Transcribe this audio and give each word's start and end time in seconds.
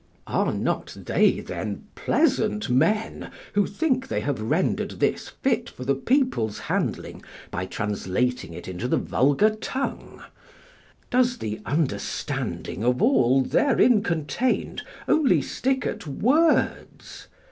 Are 0.25 0.51
not 0.51 0.97
they 1.05 1.41
then 1.41 1.83
pleasant 1.93 2.71
men 2.71 3.29
who 3.53 3.67
think 3.67 4.07
they 4.07 4.21
have 4.21 4.41
rendered 4.41 4.93
this 4.99 5.29
fit 5.29 5.69
for 5.69 5.85
the 5.85 5.93
people's 5.93 6.57
handling 6.57 7.23
by 7.51 7.67
translating 7.67 8.51
it 8.55 8.67
into 8.67 8.87
the 8.87 8.97
vulgar 8.97 9.51
tongue? 9.51 10.23
Does 11.11 11.37
the 11.37 11.61
understanding 11.67 12.83
of 12.83 12.99
all 12.99 13.43
therein 13.43 14.01
contained 14.01 14.81
only 15.07 15.39
stick 15.39 15.85
at 15.85 16.07
words? 16.07 17.27